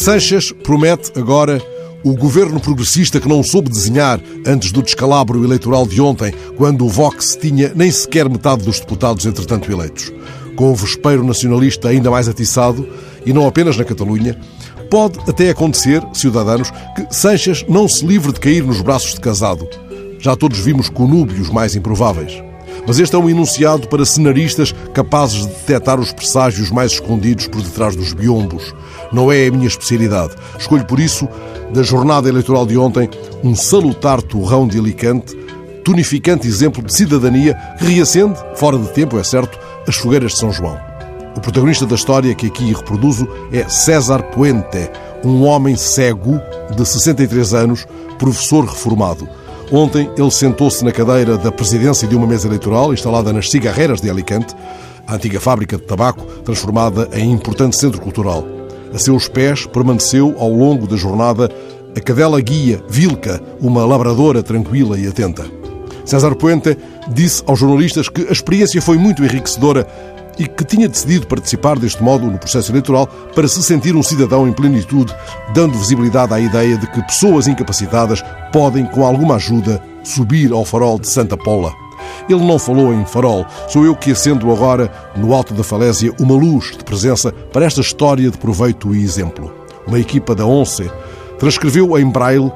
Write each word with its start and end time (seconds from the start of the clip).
Sanches 0.00 0.50
promete 0.50 1.12
agora 1.14 1.62
o 2.02 2.14
governo 2.14 2.58
progressista 2.58 3.20
que 3.20 3.28
não 3.28 3.42
soube 3.42 3.68
desenhar 3.68 4.18
antes 4.46 4.72
do 4.72 4.80
descalabro 4.80 5.44
eleitoral 5.44 5.86
de 5.86 6.00
ontem, 6.00 6.32
quando 6.56 6.86
o 6.86 6.88
Vox 6.88 7.36
tinha 7.38 7.70
nem 7.74 7.90
sequer 7.90 8.26
metade 8.26 8.64
dos 8.64 8.80
deputados 8.80 9.26
entretanto 9.26 9.70
eleitos. 9.70 10.10
Com 10.56 10.72
o 10.72 10.74
vespeiro 10.74 11.22
nacionalista 11.22 11.90
ainda 11.90 12.10
mais 12.10 12.28
atiçado, 12.28 12.88
e 13.26 13.32
não 13.34 13.46
apenas 13.46 13.76
na 13.76 13.84
Catalunha, 13.84 14.40
pode 14.90 15.18
até 15.28 15.50
acontecer, 15.50 16.02
cidadãos, 16.14 16.70
que 16.96 17.06
Sanches 17.14 17.62
não 17.68 17.86
se 17.86 18.06
livre 18.06 18.32
de 18.32 18.40
cair 18.40 18.64
nos 18.64 18.80
braços 18.80 19.12
de 19.12 19.20
casado. 19.20 19.68
Já 20.18 20.34
todos 20.34 20.60
vimos 20.60 20.88
conúbios 20.88 21.50
mais 21.50 21.76
improváveis. 21.76 22.42
Mas 22.90 22.98
este 22.98 23.14
é 23.14 23.18
um 23.20 23.30
enunciado 23.30 23.86
para 23.86 24.04
cenaristas 24.04 24.74
capazes 24.92 25.46
de 25.46 25.52
detectar 25.52 26.00
os 26.00 26.10
presságios 26.10 26.72
mais 26.72 26.90
escondidos 26.90 27.46
por 27.46 27.62
detrás 27.62 27.94
dos 27.94 28.12
biombos. 28.12 28.74
Não 29.12 29.30
é 29.30 29.46
a 29.46 29.50
minha 29.52 29.68
especialidade. 29.68 30.34
Escolho, 30.58 30.84
por 30.84 30.98
isso, 30.98 31.28
da 31.72 31.84
jornada 31.84 32.28
eleitoral 32.28 32.66
de 32.66 32.76
ontem, 32.76 33.08
um 33.44 33.54
salutar 33.54 34.20
torrão 34.20 34.66
de 34.66 34.76
Alicante, 34.76 35.36
tonificante 35.84 36.48
exemplo 36.48 36.82
de 36.82 36.92
cidadania 36.92 37.56
que 37.78 37.84
reacende, 37.84 38.36
fora 38.56 38.76
de 38.76 38.88
tempo, 38.88 39.20
é 39.20 39.22
certo, 39.22 39.56
as 39.86 39.94
fogueiras 39.94 40.32
de 40.32 40.38
São 40.38 40.50
João. 40.50 40.76
O 41.36 41.40
protagonista 41.40 41.86
da 41.86 41.94
história 41.94 42.34
que 42.34 42.48
aqui 42.48 42.72
reproduzo 42.72 43.28
é 43.52 43.68
César 43.68 44.20
Puente, 44.20 44.90
um 45.22 45.44
homem 45.44 45.76
cego 45.76 46.40
de 46.74 46.84
63 46.84 47.54
anos, 47.54 47.86
professor 48.18 48.64
reformado. 48.64 49.28
Ontem 49.72 50.10
ele 50.18 50.30
sentou-se 50.32 50.84
na 50.84 50.90
cadeira 50.90 51.38
da 51.38 51.52
presidência 51.52 52.08
de 52.08 52.16
uma 52.16 52.26
mesa 52.26 52.48
eleitoral 52.48 52.92
instalada 52.92 53.32
nas 53.32 53.48
Cigarreiras 53.48 54.00
de 54.00 54.10
Alicante, 54.10 54.54
a 55.06 55.14
antiga 55.14 55.38
fábrica 55.38 55.76
de 55.76 55.84
tabaco 55.84 56.24
transformada 56.42 57.08
em 57.12 57.30
importante 57.30 57.76
centro 57.76 58.00
cultural. 58.00 58.44
A 58.92 58.98
seus 58.98 59.28
pés 59.28 59.66
permaneceu 59.66 60.34
ao 60.38 60.50
longo 60.50 60.88
da 60.88 60.96
jornada 60.96 61.48
a 61.96 62.00
cadela 62.00 62.40
guia 62.40 62.82
Vilca, 62.88 63.40
uma 63.60 63.84
labradora 63.86 64.42
tranquila 64.42 64.98
e 64.98 65.06
atenta. 65.06 65.44
César 66.04 66.34
Puente 66.34 66.76
disse 67.08 67.44
aos 67.46 67.60
jornalistas 67.60 68.08
que 68.08 68.26
a 68.28 68.32
experiência 68.32 68.82
foi 68.82 68.98
muito 68.98 69.22
enriquecedora 69.22 69.86
e 70.38 70.46
que 70.46 70.64
tinha 70.64 70.88
decidido 70.88 71.26
participar 71.26 71.78
deste 71.78 72.02
modo 72.02 72.26
no 72.26 72.38
processo 72.38 72.70
eleitoral 72.72 73.06
para 73.34 73.48
se 73.48 73.62
sentir 73.62 73.94
um 73.94 74.02
cidadão 74.02 74.48
em 74.48 74.52
plenitude, 74.52 75.14
dando 75.54 75.78
visibilidade 75.78 76.32
à 76.32 76.40
ideia 76.40 76.76
de 76.76 76.86
que 76.86 77.02
pessoas 77.02 77.46
incapacitadas 77.46 78.22
podem, 78.52 78.86
com 78.86 79.04
alguma 79.04 79.36
ajuda, 79.36 79.82
subir 80.02 80.52
ao 80.52 80.64
farol 80.64 80.98
de 80.98 81.08
Santa 81.08 81.36
Paula. 81.36 81.72
Ele 82.28 82.44
não 82.44 82.58
falou 82.58 82.92
em 82.94 83.04
farol, 83.04 83.44
sou 83.68 83.84
eu 83.84 83.94
que 83.94 84.12
acendo 84.12 84.50
agora, 84.50 84.90
no 85.16 85.34
alto 85.34 85.52
da 85.52 85.62
falésia, 85.62 86.12
uma 86.20 86.34
luz 86.34 86.76
de 86.76 86.84
presença 86.84 87.32
para 87.52 87.64
esta 87.64 87.80
história 87.80 88.30
de 88.30 88.38
proveito 88.38 88.94
e 88.94 89.02
exemplo. 89.02 89.52
Uma 89.86 89.98
equipa 89.98 90.34
da 90.34 90.46
ONCE 90.46 90.90
transcreveu 91.38 91.98
em 91.98 92.08
braille 92.08 92.52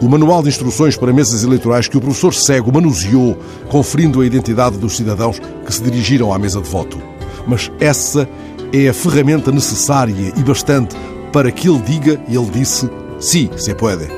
o 0.00 0.08
manual 0.08 0.42
de 0.42 0.48
instruções 0.48 0.96
para 0.96 1.12
mesas 1.12 1.42
eleitorais 1.42 1.88
que 1.88 1.96
o 1.96 2.00
professor 2.00 2.34
cego 2.34 2.72
manuseou, 2.72 3.36
conferindo 3.68 4.20
a 4.20 4.26
identidade 4.26 4.76
dos 4.76 4.96
cidadãos 4.96 5.38
que 5.38 5.72
se 5.72 5.82
dirigiram 5.82 6.32
à 6.32 6.38
mesa 6.38 6.60
de 6.60 6.68
voto. 6.68 7.15
Mas 7.46 7.70
essa 7.80 8.28
é 8.72 8.88
a 8.88 8.94
ferramenta 8.94 9.52
necessária 9.52 10.32
e 10.36 10.42
bastante 10.42 10.96
para 11.32 11.50
que 11.50 11.68
ele 11.68 11.80
diga, 11.80 12.20
e 12.28 12.36
ele 12.36 12.50
disse, 12.50 12.90
sim, 13.20 13.50
se 13.56 13.74
pode. 13.74 14.08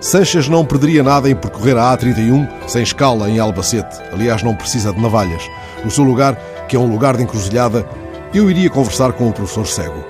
Sanches 0.00 0.48
não 0.48 0.64
perderia 0.64 1.02
nada 1.02 1.30
em 1.30 1.36
percorrer 1.36 1.76
a 1.76 1.96
A31 1.96 2.48
sem 2.66 2.82
escala 2.82 3.30
em 3.30 3.38
Albacete. 3.38 4.00
Aliás, 4.12 4.42
não 4.42 4.54
precisa 4.54 4.92
de 4.92 5.00
navalhas. 5.00 5.42
No 5.84 5.90
seu 5.90 6.02
lugar, 6.02 6.34
que 6.68 6.74
é 6.74 6.78
um 6.78 6.90
lugar 6.90 7.16
de 7.16 7.22
encruzilhada, 7.22 7.86
eu 8.34 8.50
iria 8.50 8.68
conversar 8.68 9.12
com 9.12 9.28
o 9.28 9.32
professor 9.32 9.66
cego. 9.66 10.04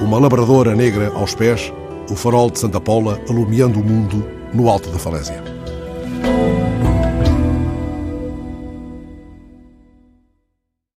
Uma 0.00 0.18
labradora 0.18 0.74
negra 0.74 1.12
aos 1.14 1.34
pés, 1.34 1.72
o 2.10 2.16
farol 2.16 2.50
de 2.50 2.58
Santa 2.58 2.80
Paula 2.80 3.20
alumiando 3.28 3.78
o 3.78 3.84
mundo 3.84 4.26
no 4.52 4.68
alto 4.68 4.90
da 4.90 4.98
falésia. 4.98 5.42